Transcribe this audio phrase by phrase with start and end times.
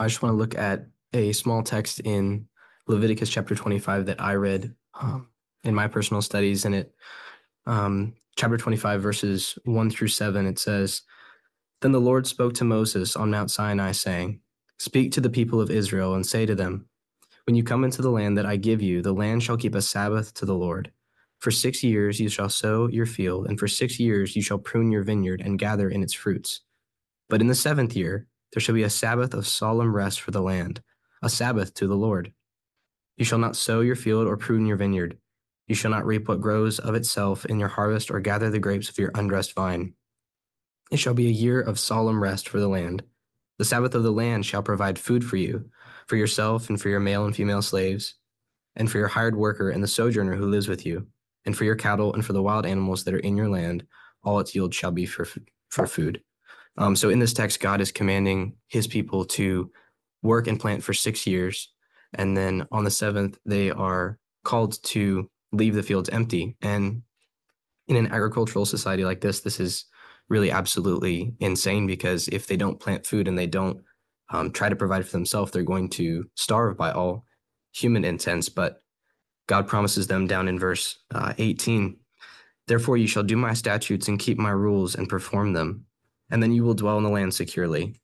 [0.00, 2.48] I just want to look at a small text in
[2.88, 5.28] Leviticus chapter 25 that I read um,
[5.62, 6.64] in my personal studies.
[6.64, 6.94] And it,
[7.66, 11.02] um, chapter 25, verses 1 through 7, it says,
[11.82, 14.40] Then the Lord spoke to Moses on Mount Sinai, saying,
[14.78, 16.86] Speak to the people of Israel and say to them,
[17.46, 19.82] When you come into the land that I give you, the land shall keep a
[19.82, 20.92] Sabbath to the Lord.
[21.40, 24.90] For six years you shall sow your field, and for six years you shall prune
[24.90, 26.62] your vineyard and gather in its fruits.
[27.28, 30.42] But in the seventh year, there shall be a Sabbath of solemn rest for the
[30.42, 30.82] land,
[31.22, 32.32] a Sabbath to the Lord.
[33.16, 35.18] You shall not sow your field or prune your vineyard.
[35.66, 38.88] You shall not reap what grows of itself in your harvest or gather the grapes
[38.88, 39.94] of your undressed vine.
[40.90, 43.04] It shall be a year of solemn rest for the land.
[43.58, 45.70] The Sabbath of the land shall provide food for you,
[46.06, 48.14] for yourself and for your male and female slaves,
[48.74, 51.06] and for your hired worker and the sojourner who lives with you,
[51.44, 53.86] and for your cattle and for the wild animals that are in your land.
[54.24, 55.26] All its yield shall be for,
[55.68, 56.22] for food.
[56.76, 59.70] Um, so in this text, God is commanding his people to
[60.22, 61.72] work and plant for six years.
[62.14, 66.56] And then on the seventh, they are called to leave the fields empty.
[66.62, 67.02] And
[67.88, 69.86] in an agricultural society like this, this is
[70.28, 73.82] really absolutely insane because if they don't plant food and they don't
[74.30, 77.24] um, try to provide for themselves, they're going to starve by all
[77.72, 78.48] human intents.
[78.48, 78.80] But
[79.48, 81.96] God promises them down in verse uh, 18
[82.70, 85.86] Therefore, you shall do my statutes and keep my rules and perform them
[86.30, 87.94] and then you will dwell in the land securely.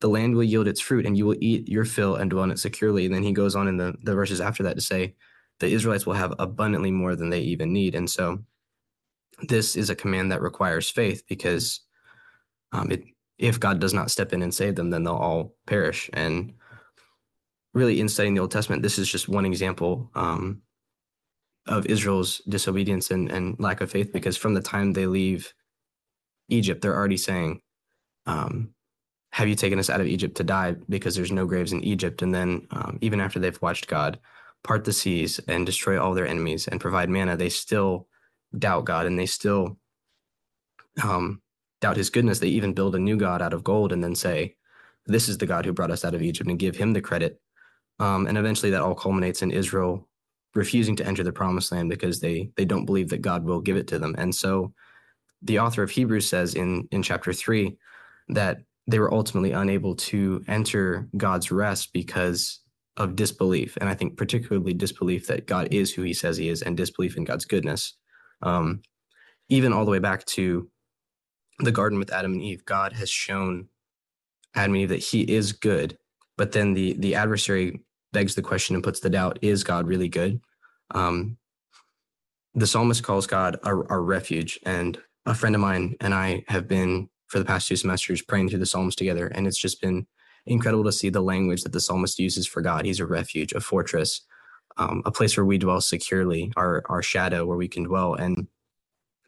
[0.00, 2.50] The land will yield its fruit, and you will eat your fill and dwell in
[2.50, 3.06] it securely.
[3.06, 5.14] And then he goes on in the, the verses after that to say,
[5.60, 7.94] the Israelites will have abundantly more than they even need.
[7.94, 8.38] And so
[9.42, 11.80] this is a command that requires faith because
[12.72, 13.02] um, it,
[13.38, 16.10] if God does not step in and save them, then they'll all perish.
[16.12, 16.54] And
[17.74, 20.62] really, in studying the Old Testament, this is just one example um,
[21.66, 25.52] of Israel's disobedience and, and lack of faith because from the time they leave
[26.48, 27.60] Egypt, they're already saying,
[28.26, 28.74] um,
[29.32, 32.22] Have you taken us out of Egypt to die because there's no graves in Egypt?
[32.22, 34.18] And then, um, even after they've watched God
[34.64, 38.08] part the seas and destroy all their enemies and provide manna, they still
[38.56, 39.78] doubt God and they still
[41.02, 41.42] um,
[41.80, 42.38] doubt his goodness.
[42.38, 44.56] They even build a new God out of gold and then say,
[45.06, 47.40] This is the God who brought us out of Egypt and give him the credit.
[48.00, 50.08] Um, and eventually that all culminates in Israel
[50.54, 53.76] refusing to enter the promised land because they they don't believe that God will give
[53.76, 54.14] it to them.
[54.18, 54.72] And so
[55.42, 57.76] the author of Hebrews says in in chapter 3
[58.28, 62.60] that they were ultimately unable to enter God's rest because
[62.96, 63.76] of disbelief.
[63.80, 67.16] And I think particularly disbelief that God is who he says he is and disbelief
[67.16, 67.96] in God's goodness.
[68.42, 68.82] Um,
[69.48, 70.68] even all the way back to
[71.60, 73.68] the garden with Adam and Eve God has shown
[74.54, 75.96] Adam and Eve that he is good
[76.38, 77.80] but then the the adversary
[78.12, 80.40] begs the question and puts the doubt is God really good?
[80.92, 81.36] Um,
[82.54, 86.66] the psalmist calls God our, our refuge and a friend of mine and I have
[86.66, 90.06] been for the past two semesters praying through the Psalms together, and it's just been
[90.46, 92.86] incredible to see the language that the psalmist uses for God.
[92.86, 94.22] He's a refuge, a fortress,
[94.78, 98.14] um, a place where we dwell securely, our our shadow where we can dwell.
[98.14, 98.48] And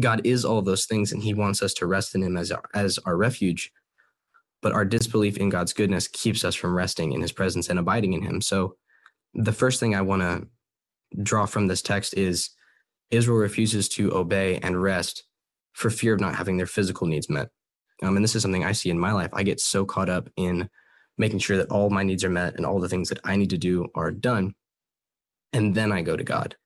[0.00, 2.64] God is all those things, and He wants us to rest in Him as our,
[2.72, 3.70] as our refuge.
[4.62, 8.14] But our disbelief in God's goodness keeps us from resting in His presence and abiding
[8.14, 8.40] in Him.
[8.40, 8.76] So,
[9.34, 10.48] the first thing I want to
[11.22, 12.48] draw from this text is
[13.10, 15.24] Israel refuses to obey and rest
[15.72, 17.48] for fear of not having their physical needs met.
[18.02, 19.30] Um, and this is something I see in my life.
[19.32, 20.68] I get so caught up in
[21.18, 23.50] making sure that all my needs are met and all the things that I need
[23.50, 24.54] to do are done.
[25.52, 26.56] And then I go to God.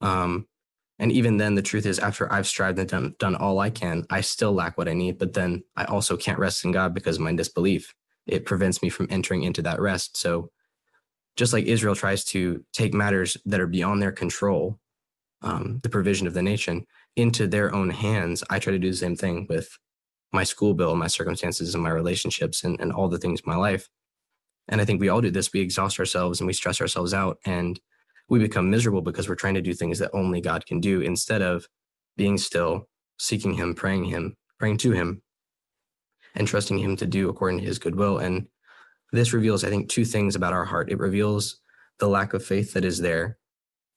[0.00, 0.46] Um,
[0.98, 4.04] and even then, the truth is, after I've strived and done, done all I can,
[4.10, 5.18] I still lack what I need.
[5.18, 7.94] But then I also can't rest in God because of my disbelief.
[8.26, 10.18] It prevents me from entering into that rest.
[10.18, 10.50] So,
[11.36, 14.78] just like Israel tries to take matters that are beyond their control,
[15.40, 18.96] um, the provision of the nation, into their own hands, I try to do the
[18.96, 19.78] same thing with
[20.32, 23.56] my school bill, my circumstances, and my relationships, and, and all the things in my
[23.56, 23.88] life.
[24.68, 25.52] And I think we all do this.
[25.52, 27.80] We exhaust ourselves and we stress ourselves out, and
[28.28, 31.42] we become miserable because we're trying to do things that only God can do instead
[31.42, 31.66] of
[32.16, 32.88] being still,
[33.18, 35.22] seeking Him, praying Him, praying to Him,
[36.36, 38.18] and trusting Him to do according to His good will.
[38.18, 38.46] And
[39.12, 40.92] this reveals, I think, two things about our heart.
[40.92, 41.58] It reveals
[41.98, 43.38] the lack of faith that is there,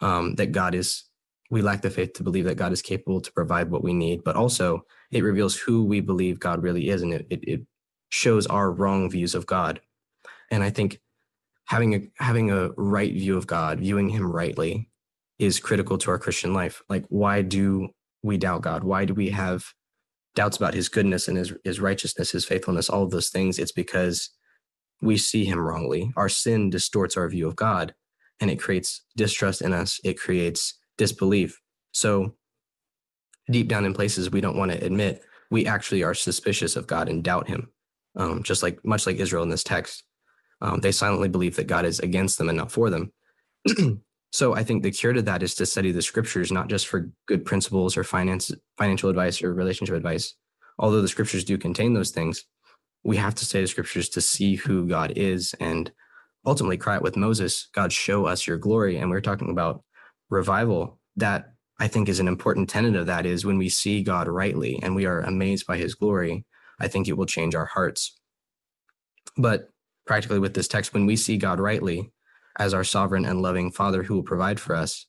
[0.00, 1.04] um, that God is
[1.50, 4.24] we lack the faith to believe that God is capable to provide what we need,
[4.24, 7.60] but also it reveals who we believe God really is, and it, it, it
[8.08, 9.80] shows our wrong views of God.
[10.50, 11.00] And I think
[11.66, 14.88] having a having a right view of God, viewing Him rightly,
[15.38, 16.82] is critical to our Christian life.
[16.88, 17.88] Like, why do
[18.22, 18.84] we doubt God?
[18.84, 19.66] Why do we have
[20.34, 23.58] doubts about His goodness and His His righteousness, His faithfulness, all of those things?
[23.58, 24.30] It's because
[25.00, 26.12] we see Him wrongly.
[26.16, 27.94] Our sin distorts our view of God,
[28.40, 30.00] and it creates distrust in us.
[30.04, 31.60] It creates disbelief.
[31.92, 32.34] So
[33.50, 37.08] deep down in places we don't want to admit, we actually are suspicious of God
[37.08, 37.70] and doubt him.
[38.16, 40.02] Um, just like much like Israel in this text.
[40.62, 43.12] Um, they silently believe that God is against them and not for them.
[44.32, 47.10] so I think the cure to that is to study the scriptures, not just for
[47.26, 50.34] good principles or finance, financial advice or relationship advice.
[50.78, 52.44] Although the scriptures do contain those things,
[53.04, 55.92] we have to study the scriptures to see who God is and
[56.46, 58.98] ultimately cry out with Moses, God, show us your glory.
[58.98, 59.82] And we're talking about
[60.30, 60.98] revival.
[61.16, 64.78] That I think is an important tenet of that is when we see God rightly
[64.82, 66.44] and we are amazed by his glory,
[66.78, 68.18] I think it will change our hearts.
[69.36, 69.68] But
[70.06, 72.12] practically with this text, when we see God rightly
[72.58, 75.06] as our sovereign and loving Father who will provide for us,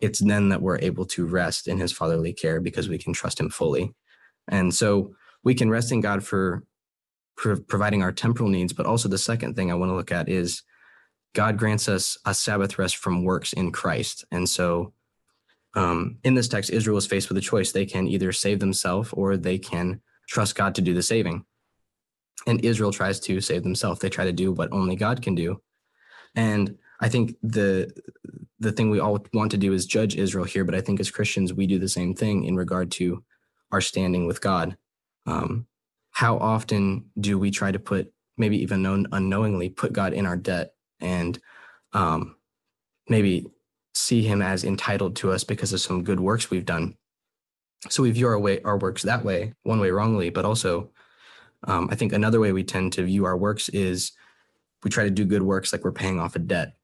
[0.00, 3.40] it's then that we're able to rest in his fatherly care because we can trust
[3.40, 3.94] him fully.
[4.48, 6.64] And so we can rest in God for,
[7.36, 8.72] providing our temporal needs.
[8.72, 10.62] But also, the second thing I want to look at is
[11.34, 14.24] God grants us a Sabbath rest from works in Christ.
[14.30, 14.92] And so
[15.74, 17.72] um, in this text, Israel is faced with a choice.
[17.72, 21.44] They can either save themselves or they can trust God to do the saving.
[22.46, 24.00] And Israel tries to save themselves.
[24.00, 25.60] They try to do what only God can do.
[26.34, 27.92] And I think the
[28.60, 31.10] the thing we all want to do is judge Israel here, but I think as
[31.10, 33.22] Christians we do the same thing in regard to
[33.72, 34.76] our standing with God.
[35.26, 35.66] Um,
[36.12, 40.74] how often do we try to put, maybe even unknowingly, put God in our debt
[41.00, 41.38] and
[41.92, 42.36] um,
[43.08, 43.46] maybe
[43.94, 46.96] see Him as entitled to us because of some good works we've done?
[47.90, 50.90] So we view our way our works that way, one way wrongly, but also
[51.66, 54.12] um, I think another way we tend to view our works is
[54.82, 56.76] we try to do good works like we're paying off a debt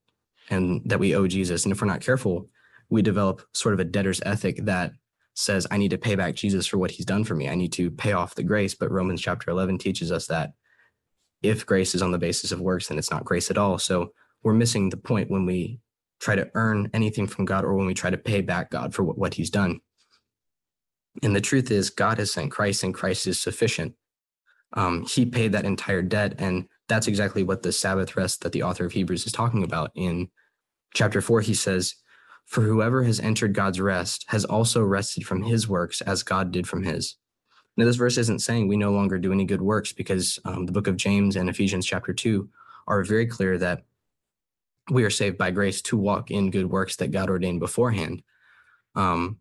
[0.48, 1.64] and that we owe Jesus.
[1.64, 2.48] And if we're not careful,
[2.88, 4.92] we develop sort of a debtor's ethic that
[5.34, 7.48] says, I need to pay back Jesus for what he's done for me.
[7.48, 8.74] I need to pay off the grace.
[8.74, 10.52] But Romans chapter 11 teaches us that
[11.42, 13.78] if grace is on the basis of works, then it's not grace at all.
[13.78, 15.80] So we're missing the point when we
[16.20, 19.02] try to earn anything from God or when we try to pay back God for
[19.02, 19.80] what, what he's done.
[21.22, 23.94] And the truth is, God has sent Christ and Christ is sufficient.
[24.74, 26.34] Um, he paid that entire debt.
[26.38, 29.90] And that's exactly what the Sabbath rest that the author of Hebrews is talking about.
[29.94, 30.28] In
[30.94, 31.94] chapter four, he says,
[32.46, 36.68] For whoever has entered God's rest has also rested from his works as God did
[36.68, 37.16] from his.
[37.80, 40.72] Now, this verse isn't saying we no longer do any good works because um, the
[40.72, 42.46] book of James and Ephesians chapter 2
[42.86, 43.84] are very clear that
[44.90, 48.22] we are saved by grace to walk in good works that God ordained beforehand.
[48.94, 49.38] Um,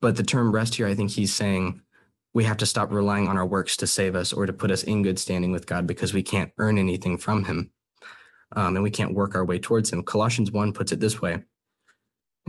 [0.00, 1.82] but the term rest here, I think he's saying
[2.32, 4.84] we have to stop relying on our works to save us or to put us
[4.84, 7.72] in good standing with God because we can't earn anything from him.
[8.54, 10.04] Um, and we can't work our way towards him.
[10.04, 11.42] Colossians 1 puts it this way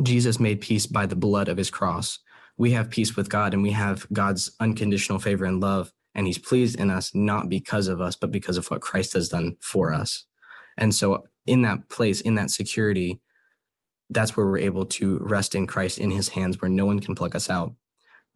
[0.04, 2.19] Jesus made peace by the blood of his cross.
[2.57, 5.91] We have peace with God and we have God's unconditional favor and love.
[6.15, 9.29] And he's pleased in us, not because of us, but because of what Christ has
[9.29, 10.25] done for us.
[10.77, 13.19] And so, in that place, in that security,
[14.09, 17.15] that's where we're able to rest in Christ in his hands where no one can
[17.15, 17.73] pluck us out.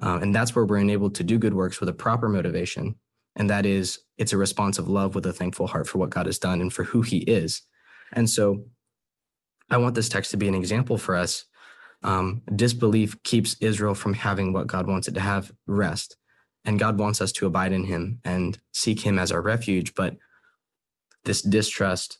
[0.02, 2.96] Uh, and that's where we're enabled to do good works with a proper motivation.
[3.36, 6.26] And that is, it's a response of love with a thankful heart for what God
[6.26, 7.62] has done and for who he is.
[8.14, 8.66] And so
[9.70, 11.46] I want this text to be an example for us.
[12.04, 16.18] Um, disbelief keeps Israel from having what God wants it to have rest.
[16.66, 19.96] And God wants us to abide in him and seek him as our refuge.
[19.96, 20.18] But
[21.24, 22.20] this distrust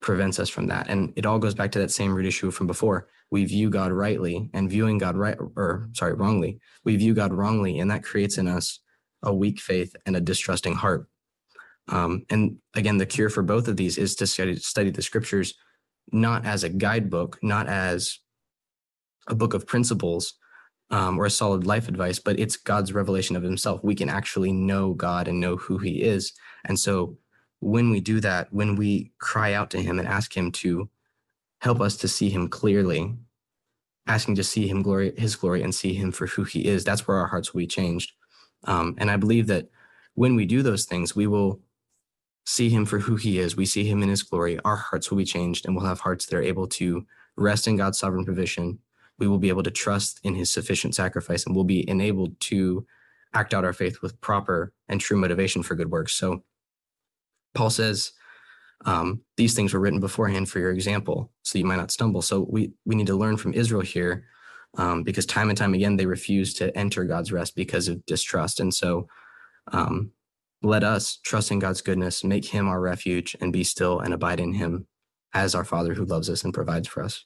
[0.00, 0.88] prevents us from that.
[0.88, 3.08] And it all goes back to that same root issue from before.
[3.30, 6.60] We view God rightly and viewing God right or sorry, wrongly.
[6.84, 8.80] We view God wrongly, and that creates in us
[9.22, 11.08] a weak faith and a distrusting heart.
[11.88, 15.54] Um, and again, the cure for both of these is to study, study the scriptures
[16.12, 18.20] not as a guidebook, not as
[19.28, 20.34] a book of principles
[20.90, 23.82] um, or a solid life advice, but it's God's revelation of himself.
[23.82, 26.32] We can actually know God and know who he is.
[26.64, 27.18] And so
[27.60, 30.88] when we do that, when we cry out to him and ask him to
[31.60, 33.14] help us to see him clearly,
[34.06, 37.08] asking to see him glory, his glory and see him for who he is, that's
[37.08, 38.12] where our hearts will be changed.
[38.64, 39.68] Um, and I believe that
[40.14, 41.60] when we do those things, we will
[42.44, 43.56] see him for who he is.
[43.56, 44.58] We see him in his glory.
[44.64, 47.04] Our hearts will be changed and we'll have hearts that are able to
[47.36, 48.78] rest in God's sovereign provision.
[49.18, 52.86] We will be able to trust in his sufficient sacrifice and we'll be enabled to
[53.34, 56.12] act out our faith with proper and true motivation for good works.
[56.14, 56.44] So
[57.54, 58.12] Paul says,
[58.84, 62.22] um, these things were written beforehand for your example, so you might not stumble.
[62.22, 64.24] So we we need to learn from Israel here,
[64.76, 68.60] um, because time and time again they refuse to enter God's rest because of distrust.
[68.60, 69.08] And so,
[69.72, 70.12] um,
[70.62, 74.40] let us trust in God's goodness, make Him our refuge, and be still and abide
[74.40, 74.86] in Him
[75.32, 77.24] as our Father who loves us and provides for us.